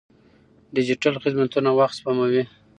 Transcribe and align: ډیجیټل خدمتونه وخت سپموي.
ډیجیټل 0.75 1.15
خدمتونه 1.23 1.69
وخت 1.79 1.95
سپموي. 1.99 2.43